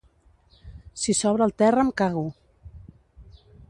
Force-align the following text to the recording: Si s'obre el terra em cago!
Si 1.03 1.15
s'obre 1.19 1.47
el 1.49 1.55
terra 1.65 1.87
em 1.87 1.93
cago! 2.03 2.27